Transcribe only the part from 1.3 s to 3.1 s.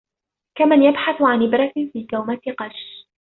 إبرة في كومة قَشّ.